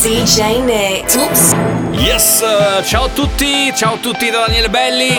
[0.00, 1.16] DJ Nick.
[1.16, 1.56] Oops.
[1.90, 2.44] Yes,
[2.84, 5.18] ciao a tutti, ciao a tutti da Daniele Belli,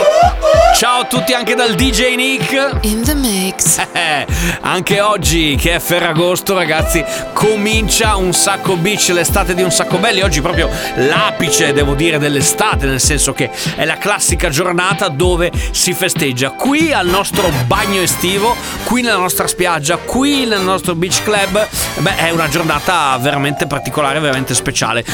[0.78, 2.78] ciao a tutti anche dal DJ Nick.
[2.84, 3.78] In the mix.
[3.92, 4.26] Eh,
[4.62, 7.04] anche oggi che è Ferragosto ragazzi
[7.34, 12.86] comincia un sacco beach l'estate di un sacco belli oggi proprio l'apice devo dire dell'estate
[12.86, 18.56] nel senso che è la classica giornata dove si festeggia qui al nostro bagno estivo
[18.84, 21.68] qui nella nostra spiaggia qui nel nostro beach club
[21.98, 24.69] beh è una giornata veramente particolare veramente speciale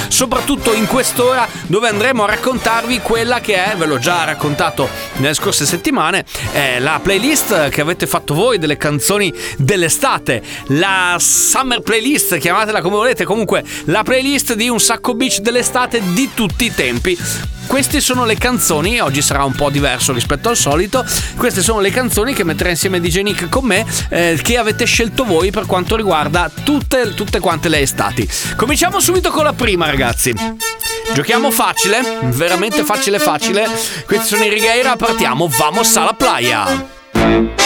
[0.08, 4.88] soprattutto in quest'ora dove andremo a raccontarvi quella che è ve l'ho già raccontato
[5.18, 11.82] nelle scorse settimane è la playlist che avete fatto voi delle canzoni dell'estate, la summer
[11.82, 16.74] playlist, chiamatela come volete, comunque la playlist di un sacco beach dell'estate di tutti i
[16.74, 17.18] tempi.
[17.68, 21.04] Queste sono le canzoni, oggi sarà un po' diverso rispetto al solito,
[21.36, 25.26] queste sono le canzoni che metterà insieme DJ Nick con me, eh, che avete scelto
[25.26, 28.30] voi per quanto riguarda tutte, tutte quante le estati.
[28.56, 30.34] Cominciamo subito con la prima ragazzi.
[31.14, 33.70] Giochiamo facile, veramente facile facile.
[34.08, 37.65] Questi sono i Righeira, partiamo, vamos alla playa.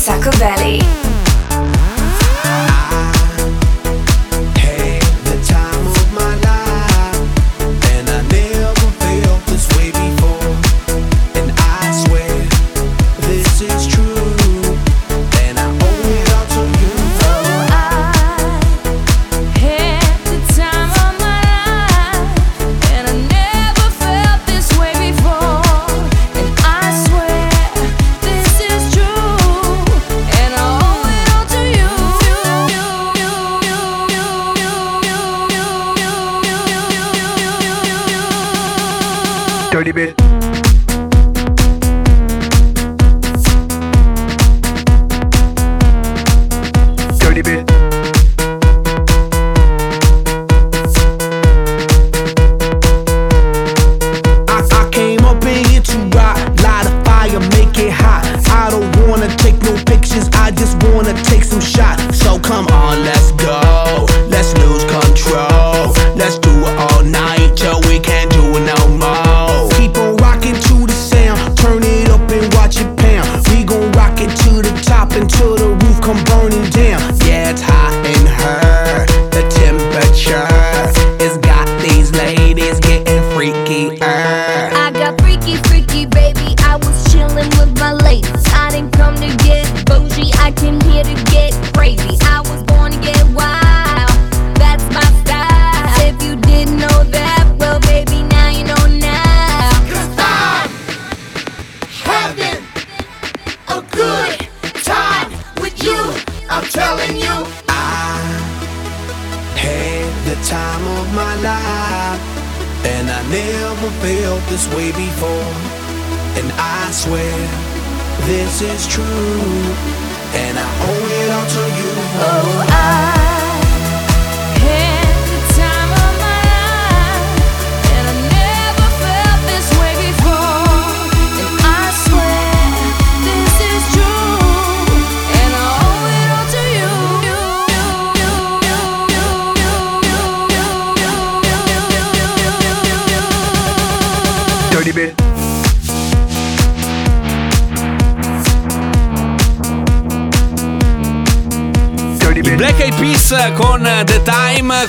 [0.00, 0.49] L'estate di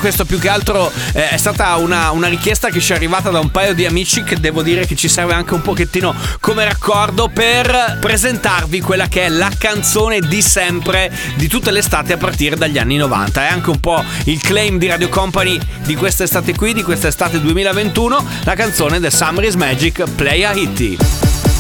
[0.02, 3.40] questo più che altro eh, è stata una, una richiesta che ci è arrivata da
[3.40, 7.30] un paio di amici che devo dire che ci serve anche un pochettino come raccordo
[7.32, 12.56] per presentarvi quella che è la canzone di sempre di tutte le estate a partire
[12.56, 13.46] dagli anni 90.
[13.46, 18.26] È anche un po' il claim di Radio Company di quest'estate qui, di quest'estate 2021,
[18.44, 21.51] la canzone The Summer is Magic Play a Hitty.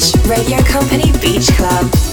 [0.00, 2.09] Beach, Radio Company Beach Club.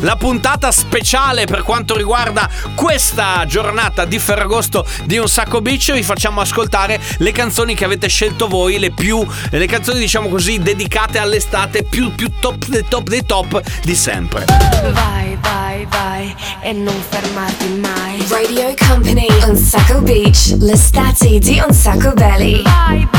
[0.00, 5.92] La puntata speciale per quanto riguarda questa giornata di Ferragosto di Un Sacco Beach.
[5.92, 10.58] Vi facciamo ascoltare le canzoni che avete scelto voi, le più, le canzoni diciamo così
[10.58, 14.44] dedicate all'estate più, più top dei top dei top di sempre.
[14.92, 18.24] Vai, vai, vai e non fermarti mai.
[18.28, 22.62] Radio Company on Sacco Beach, l'estate di Un Sacco Belly.
[22.62, 23.15] Vai, vai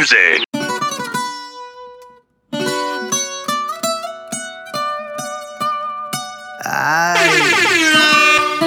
[0.00, 0.44] Music.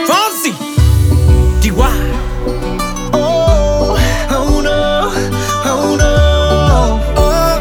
[0.06, 0.54] Fonzie!
[1.60, 1.72] DY!
[3.14, 3.98] Oh,
[4.30, 5.10] oh no,
[5.66, 7.02] oh no.
[7.18, 7.58] Oh,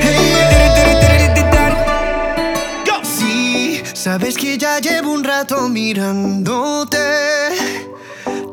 [0.00, 1.34] hey.
[2.84, 2.94] Go!
[3.04, 6.98] Sí, sabes que ya llevo un rato mirándote.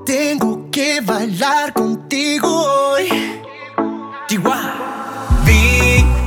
[0.06, 2.75] Tengo que bailar contigo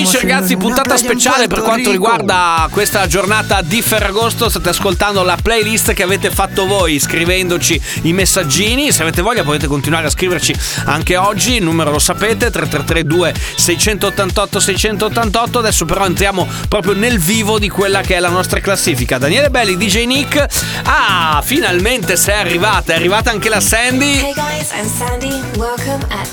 [0.00, 4.48] Beach ragazzi, puntata speciale per quanto riguarda questa giornata di Ferragosto.
[4.48, 8.92] State ascoltando la playlist che avete fatto voi scrivendoci i messaggini.
[8.92, 10.54] Se avete voglia potete continuare a scriverci
[10.86, 11.56] anche oggi.
[11.56, 15.58] Il numero lo sapete, 3332 688 688.
[15.58, 19.18] Adesso però entriamo proprio nel vivo di quella che è la nostra classifica.
[19.18, 20.46] Daniele Belli, DJ Nick.
[20.84, 22.94] Ah, finalmente sei arrivata.
[22.94, 24.16] È arrivata anche la Sandy.
[24.16, 25.42] Hey guys, I'm Sandy.
[25.58, 26.30] Welcome at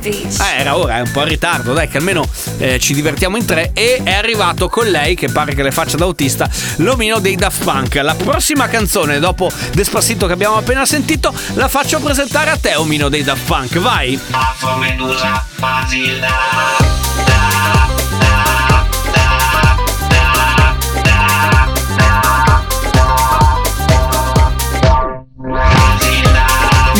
[0.00, 0.38] Beach.
[0.40, 2.24] Eh, era ora, è un po' in ritardo, dai, che almeno
[2.58, 3.70] eh, ci divertiamo in tre.
[3.72, 7.64] E è arrivato con lei, che pare che le faccia da autista, l'omino dei Daft
[7.64, 7.94] Punk.
[7.94, 13.08] La prossima canzone, dopo Despacito che abbiamo appena sentito, la faccio presentare a te, omino
[13.08, 13.78] dei Daft Punk.
[13.78, 14.20] Vai!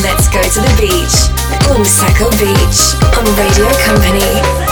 [0.01, 1.77] Let's go to the beach.
[1.77, 4.64] Unsacco Beach on Radio Company.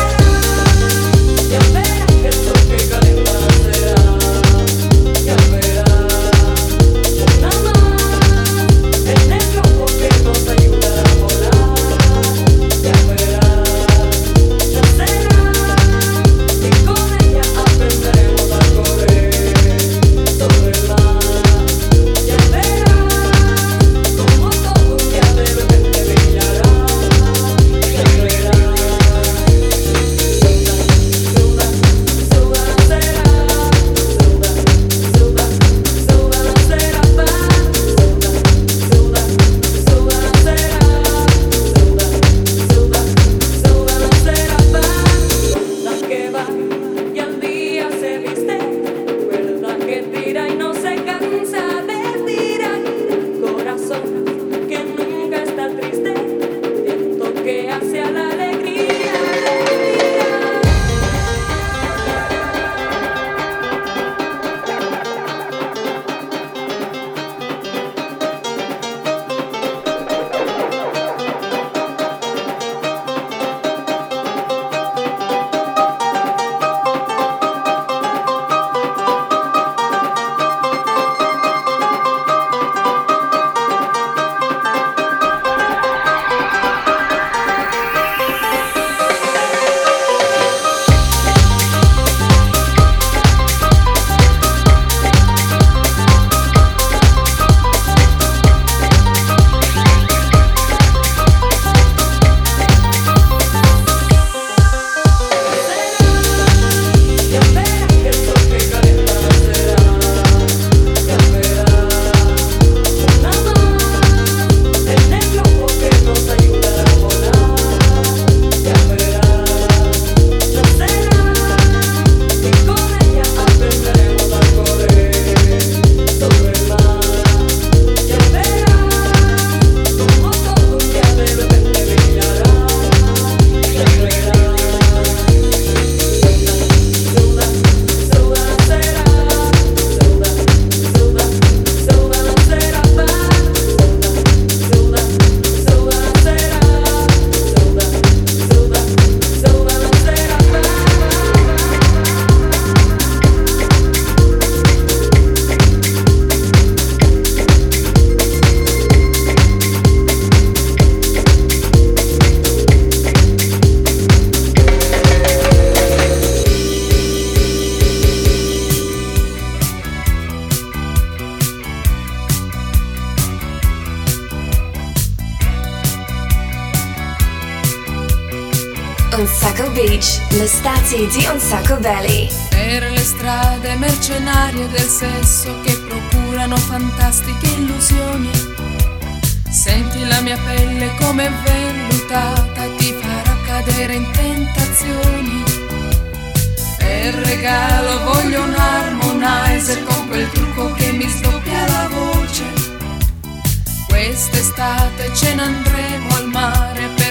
[204.13, 207.02] Quest'estate ce ne andremo al mare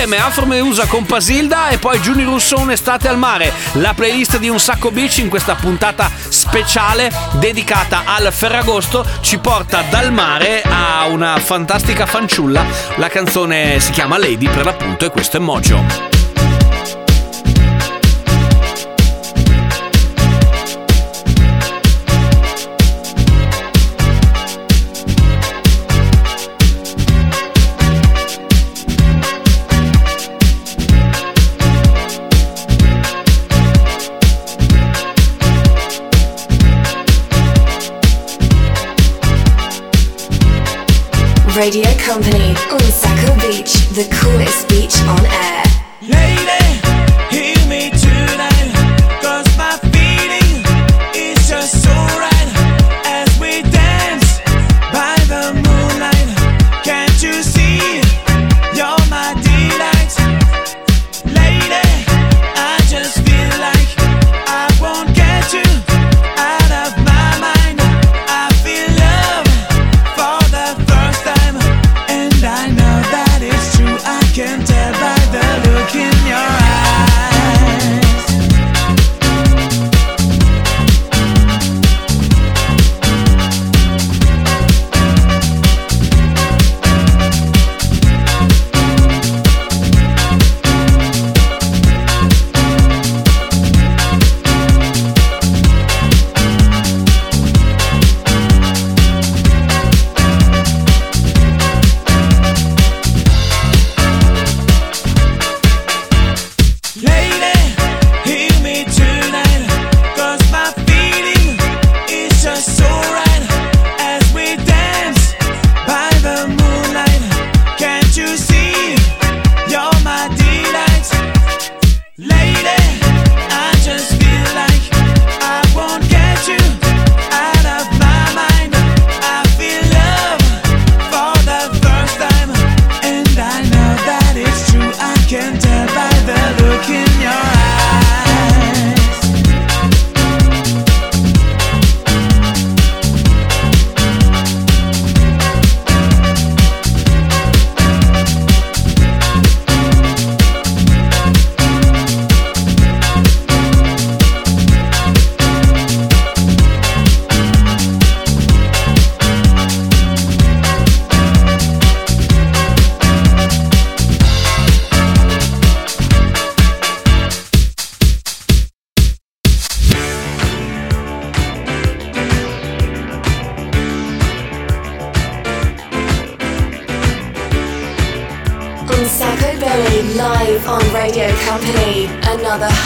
[0.00, 4.48] insieme Afro Meusa con Pasilda e poi Giuni Russo Un'estate al mare, la playlist di
[4.48, 11.06] Un Sacco Beach in questa puntata speciale dedicata al Ferragosto ci porta dal mare a
[11.06, 12.64] una fantastica fanciulla,
[12.96, 16.19] la canzone si chiama Lady per l'appunto e questo è Mojo.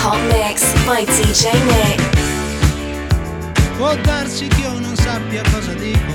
[0.04, 2.02] Hot mix by DJ Nick.
[3.78, 6.12] Può darsi che io non sappia cosa dico,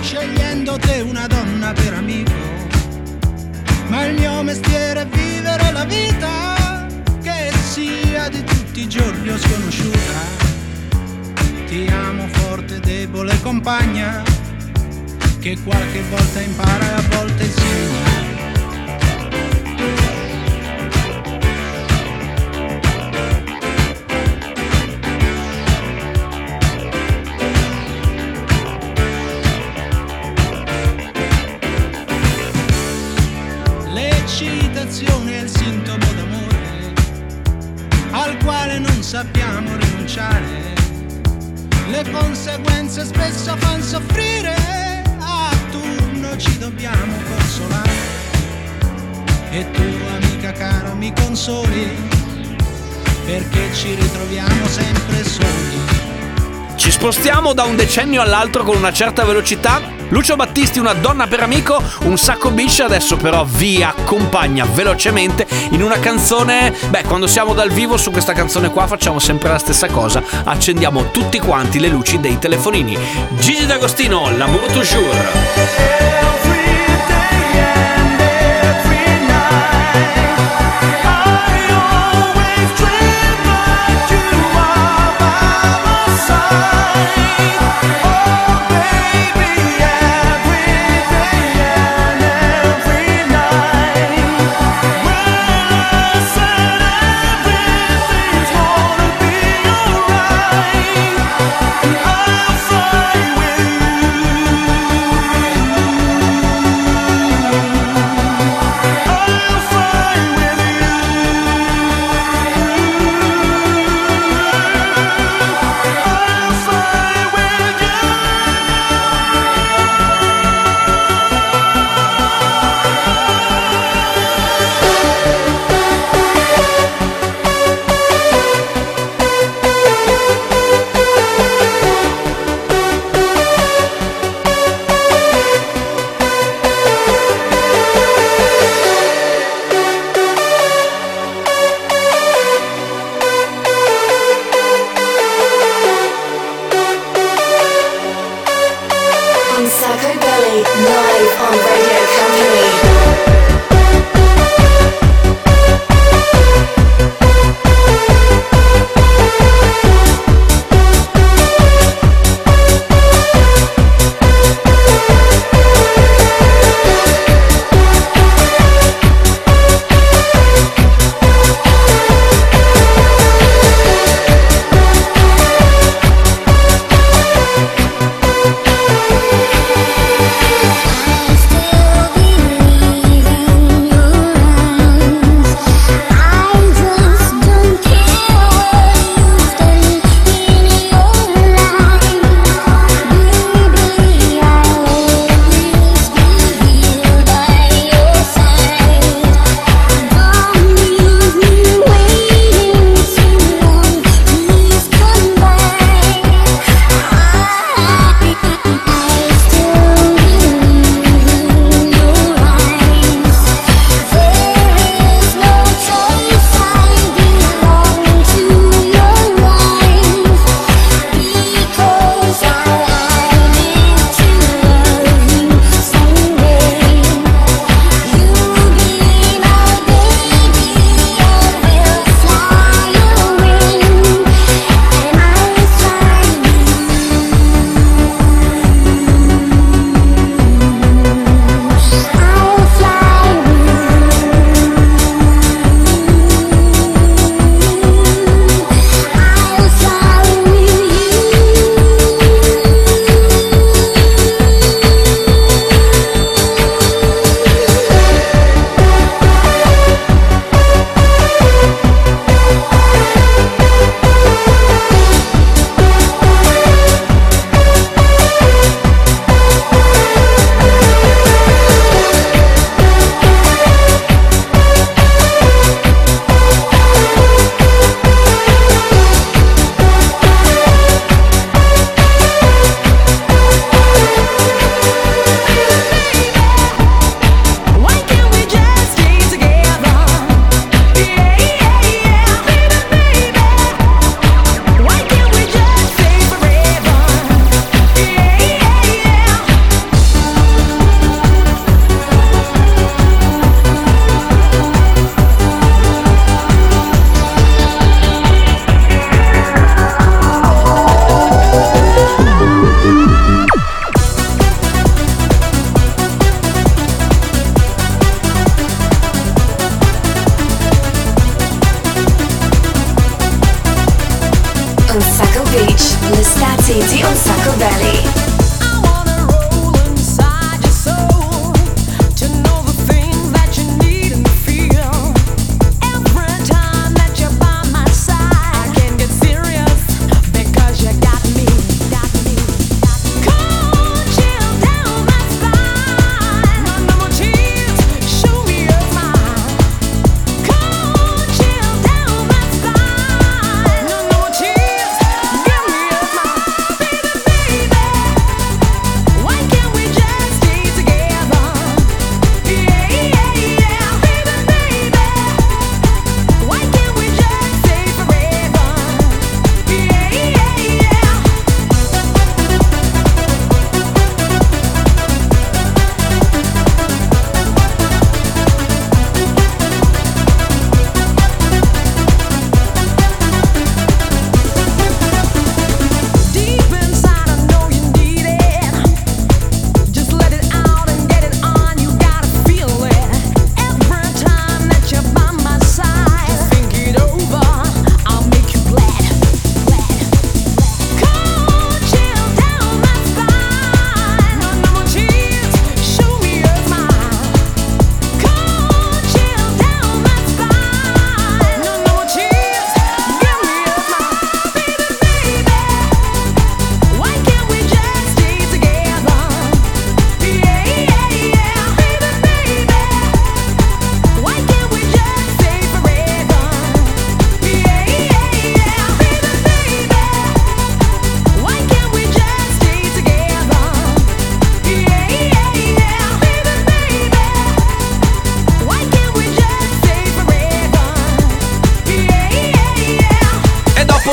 [0.00, 2.32] scegliendo te una donna per amico.
[3.88, 6.86] Ma il mio mestiere è vivere la vita,
[7.22, 10.18] che sia di tutti i giorni o sconosciuta.
[11.66, 14.22] Ti amo forte, debole compagna,
[15.40, 17.95] che qualche volta impara e a volte insegna.
[42.96, 44.54] Conseguenze spesso fanno soffrire,
[45.18, 47.90] a turno ci dobbiamo consolare.
[49.50, 49.82] E tu,
[50.14, 51.90] amica cara, mi consoli,
[53.26, 55.78] perché ci ritroviamo sempre soli.
[56.76, 59.95] Ci spostiamo da un decennio all'altro con una certa velocità.
[60.08, 65.82] Lucio Battisti, una donna per amico, un sacco bici, adesso però vi accompagna velocemente in
[65.82, 66.72] una canzone.
[66.88, 71.10] Beh, quando siamo dal vivo su questa canzone qua facciamo sempre la stessa cosa, accendiamo
[71.10, 72.96] tutti quanti le luci dei telefonini.
[73.38, 76.45] Gigi D'Agostino, l'amour toujours.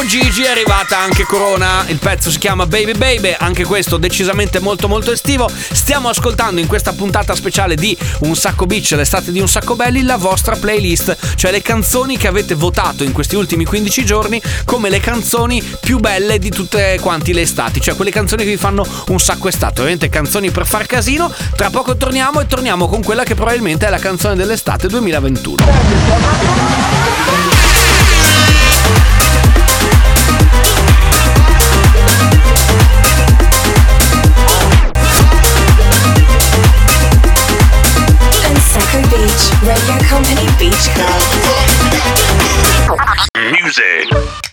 [0.04, 4.60] Dopo Gigi è arrivata anche Corona, il pezzo si chiama Baby Baby, anche questo decisamente
[4.60, 5.50] molto molto estivo.
[5.72, 10.04] Stiamo ascoltando in questa puntata speciale di Un Sacco Beach, l'estate di Un Sacco Belli,
[10.04, 14.90] la vostra playlist, cioè le canzoni che avete votato in questi ultimi 15 giorni come
[14.90, 18.86] le canzoni più belle di tutte quanti le estati, cioè quelle canzoni che vi fanno
[19.08, 21.32] un sacco estate, ovviamente canzoni per far casino.
[21.56, 25.64] Tra poco torniamo e torniamo con quella che probabilmente è la canzone dell'estate 2021.
[39.66, 41.22] Radio Company Beach Club.
[43.52, 44.53] Music.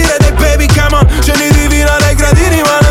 [0.00, 2.81] Dei baby come on, scendi di vino dai gradini Ma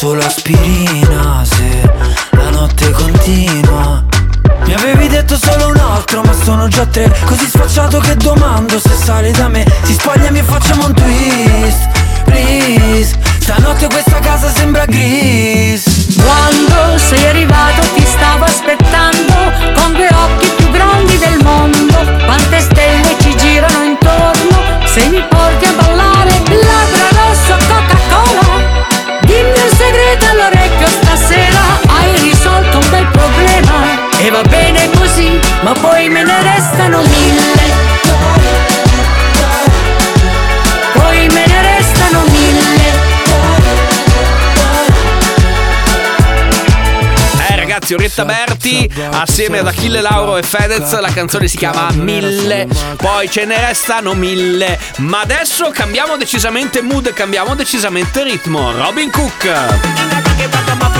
[0.00, 0.87] solo aspiri
[47.88, 51.00] Fioretta Berti assieme ad Achille Lauro e Fedez.
[51.00, 52.68] La canzone si chiama Mille.
[52.98, 54.78] Poi ce ne restano mille.
[54.98, 58.72] Ma adesso cambiamo decisamente mood, e cambiamo decisamente ritmo.
[58.72, 60.97] Robin Cook.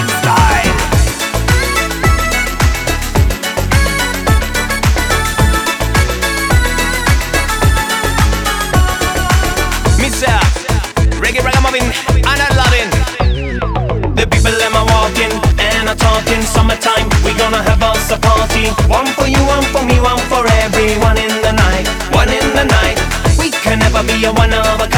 [24.29, 24.98] you one of a kind.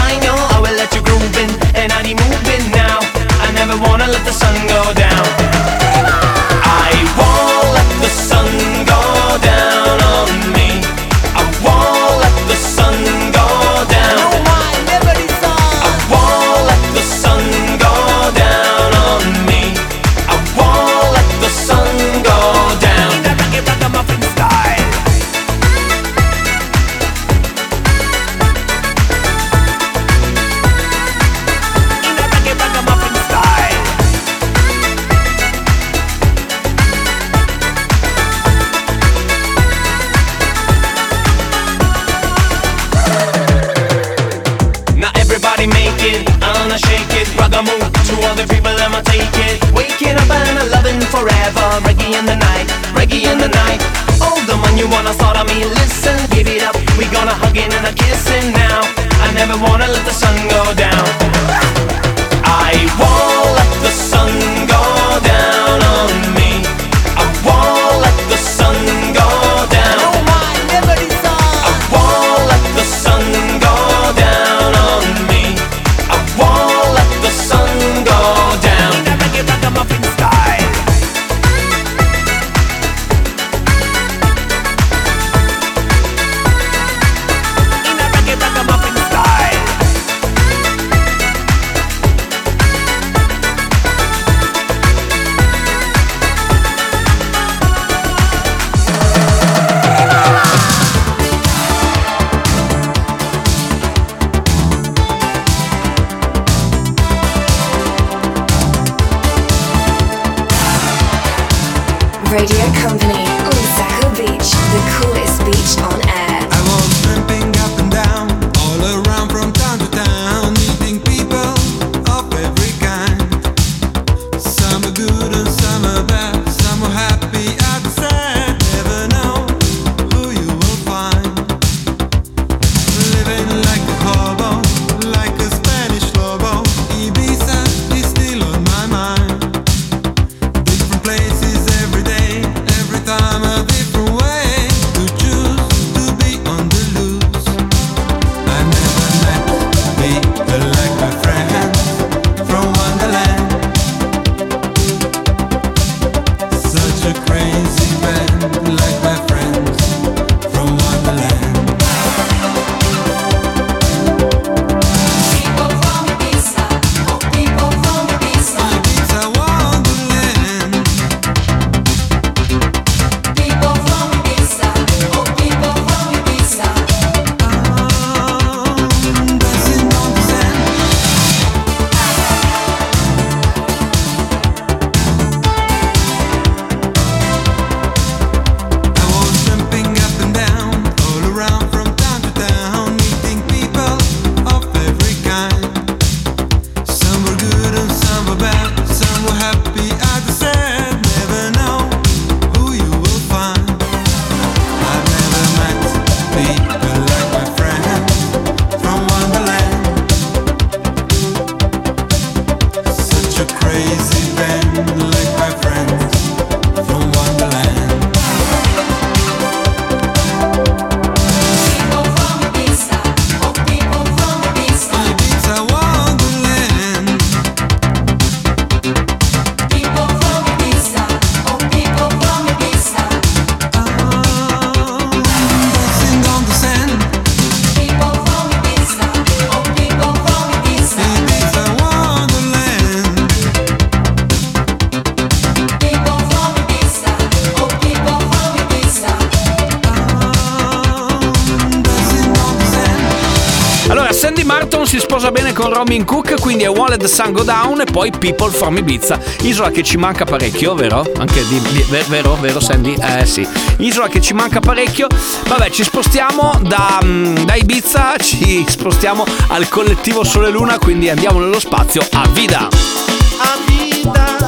[254.81, 258.51] Jackson si sposa bene con Robin Cook, quindi è Wallet Sango Down e poi People
[258.51, 259.19] from Ibiza.
[259.43, 261.05] Isola che ci manca parecchio, vero?
[261.19, 262.95] Anche di, di vero, vero Sandy?
[262.95, 263.47] Eh sì.
[263.79, 265.07] Isola che ci manca parecchio.
[265.47, 271.41] Vabbè, ci spostiamo da, mm, da Ibiza, ci spostiamo al collettivo Sole Luna, quindi andiamo
[271.41, 272.69] nello spazio a Vida.
[272.69, 274.40] A Vida.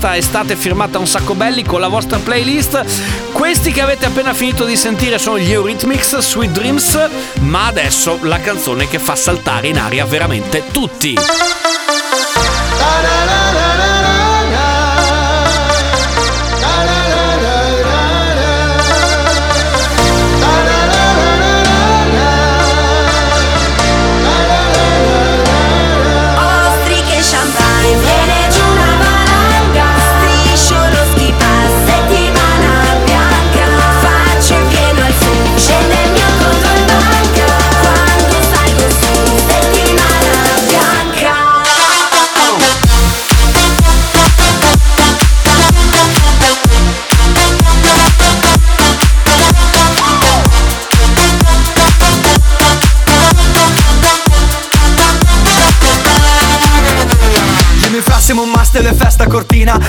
[0.00, 3.32] questa estate firmata un sacco belli con la vostra playlist.
[3.32, 7.08] Questi che avete appena finito di sentire sono gli Eurythmics Sweet Dreams,
[7.40, 11.18] ma adesso la canzone che fa saltare in aria veramente tutti.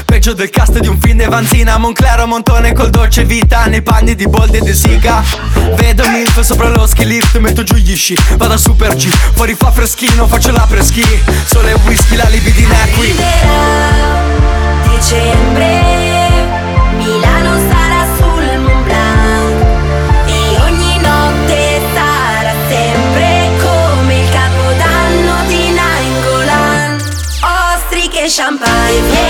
[0.05, 4.27] Peggio del cast di un film Nevanzina Monclero Montone col dolce vita Nei panni di
[4.27, 5.23] Boldi e di Siga
[5.75, 9.55] Vedo Milf sopra lo ski lift Metto giù gli sci, vado a super G Fuori
[9.55, 11.03] fa freschino, faccio la preschi
[11.45, 13.15] Sole e whisky, la libidina è qui
[15.01, 16.21] dicembre
[16.95, 19.65] Milano sarà sul Mont Blanc.
[20.27, 27.01] E ogni notte sarà sempre Come il capodanno di Nangolan
[27.41, 29.20] Ostriche e champagne.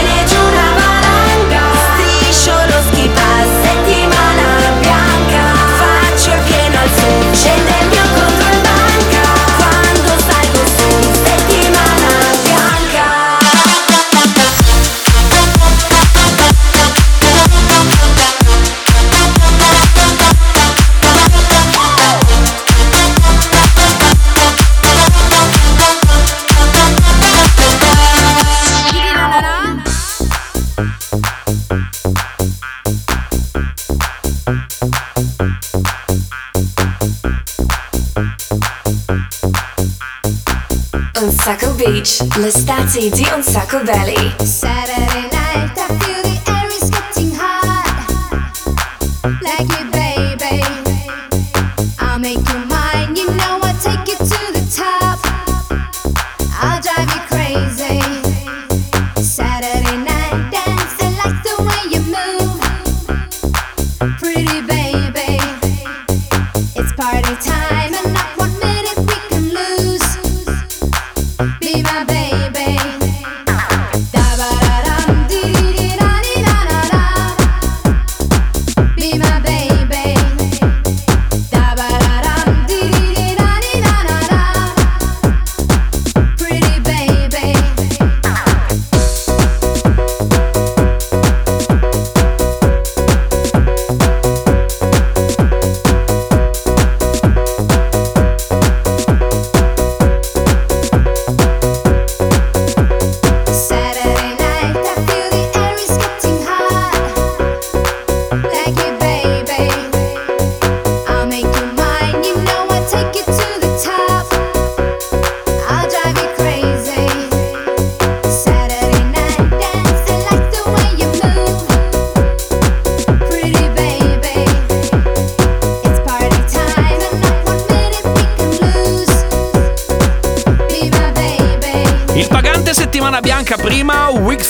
[42.92, 44.36] Zizi on Sacco Valley.
[44.44, 45.11] Saturday.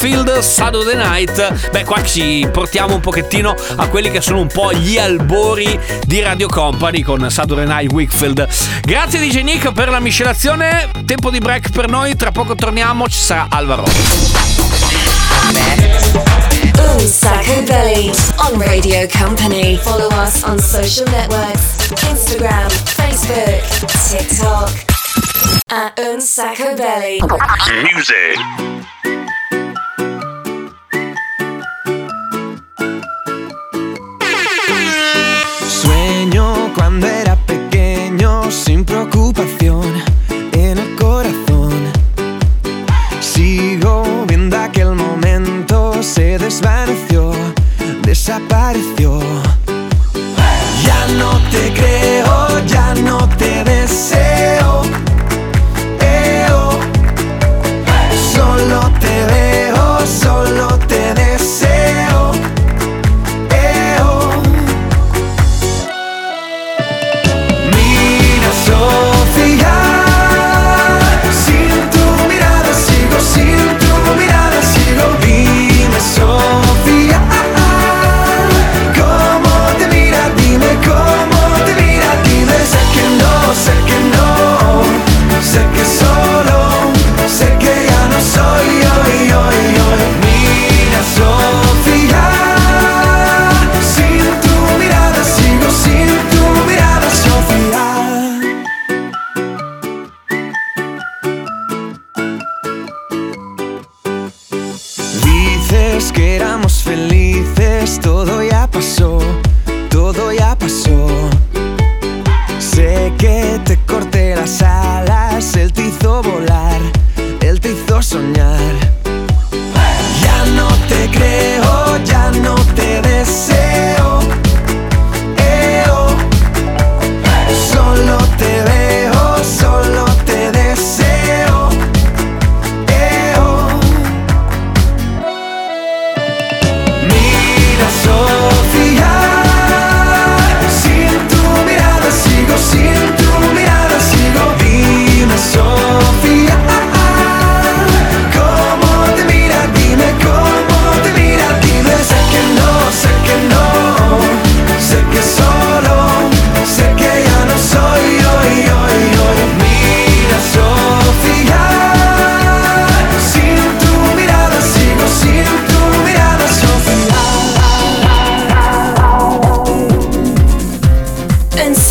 [0.01, 1.69] Field Saturday Night.
[1.69, 6.19] Beh, qua ci portiamo un pochettino a quelli che sono un po' gli albori di
[6.21, 8.47] Radio Company con Saturday Night Wickfield.
[8.81, 10.89] Grazie DJ Nick per la miscelazione.
[11.05, 13.83] Tempo di break per noi, tra poco torniamo, ci sarà Alvaro.
[16.71, 19.77] Boom Sacco Belly on Radio Company.
[19.77, 23.61] Follow us on social networks Instagram, Facebook,
[24.09, 24.71] TikTok.
[25.69, 27.19] At Unsacco Belly.
[27.93, 28.80] Music.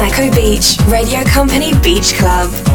[0.00, 2.69] Unsacco Beach, Radio Company Beach Club.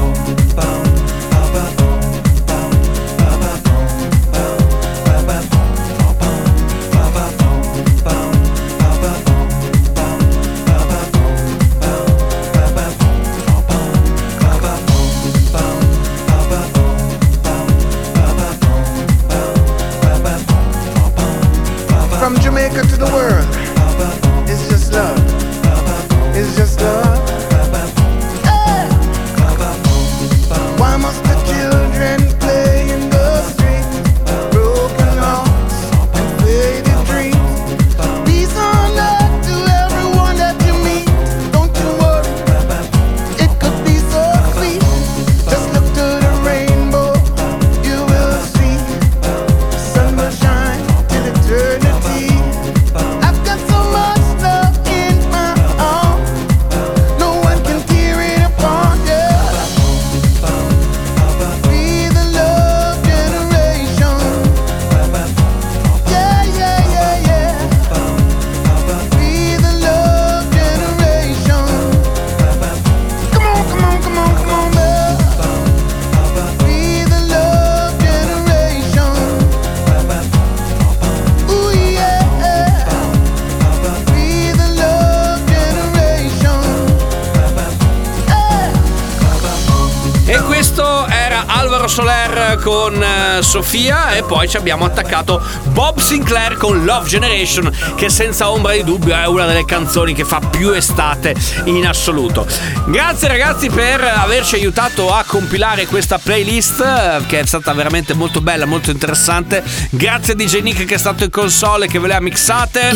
[90.55, 91.05] Questo
[91.35, 97.09] era Alvaro Soler con eh, Sofia e poi ci abbiamo attaccato Bob Sinclair con Love
[97.09, 101.85] Generation che senza ombra di dubbio è una delle canzoni che fa più estate in
[101.85, 102.47] assoluto.
[102.85, 108.39] Grazie ragazzi per averci aiutato a compilare questa playlist eh, che è stata veramente molto
[108.39, 109.61] bella, molto interessante.
[109.89, 112.91] Grazie a DJ Nick che è stato in console e che ve le ha mixate.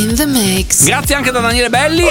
[0.85, 2.05] Grazie anche da Daniele Belli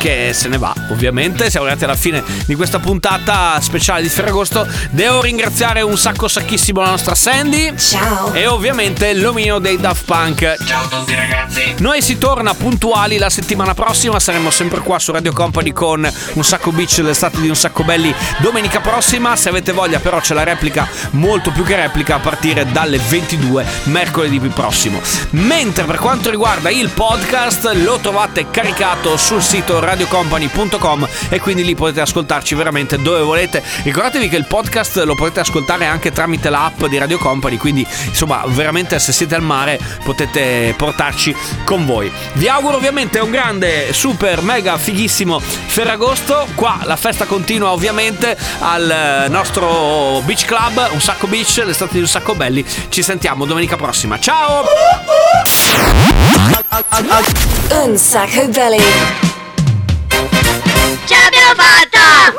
[0.00, 1.48] che se ne va ovviamente.
[1.48, 4.66] Siamo arrivati alla fine di questa puntata speciale di Ferragosto.
[4.90, 5.42] Devo ringraziare
[5.82, 7.76] un sacco sacchissimo la nostra Sandy.
[7.76, 8.32] Ciao.
[8.32, 10.56] E ovviamente l'omino dei Daft Punk.
[10.64, 11.74] Ciao a tutti ragazzi.
[11.78, 16.44] Noi si torna puntuali la settimana prossima, saremo sempre qua su Radio Company con un
[16.44, 19.36] sacco beach l'estate di un sacco belli domenica prossima.
[19.36, 23.66] Se avete voglia però c'è la replica, molto più che replica, a partire dalle 22
[23.84, 25.00] mercoledì prossimo.
[25.30, 31.74] Mentre per quanto riguarda il podcast lo trovate caricato sul sito radiocompany.com e quindi lì
[31.74, 33.62] potete ascoltarci veramente dove volete.
[33.82, 38.42] Ricordatevi che il podcast lo potete ascoltare anche tramite l'app di Radio Company, quindi insomma
[38.46, 42.10] veramente se siete al mare potete portarci con voi.
[42.34, 46.46] Vi auguro ovviamente un grande, super, mega fighissimo Ferragosto.
[46.54, 52.00] Qua la festa continua ovviamente al eh, nostro beach club, un sacco beach, l'estate di
[52.00, 52.64] un sacco belli.
[52.88, 54.18] Ci sentiamo domenica prossima.
[54.18, 54.64] Ciao!
[57.70, 58.82] Unsacco Belly.
[61.04, 62.34] Ce l'abbiamo fatta!